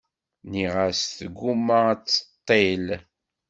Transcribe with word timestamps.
Nniɣ-as 0.45 1.01
tguma 1.17 1.77
ad 1.91 1.99
d-teṭṭil. 2.03 2.85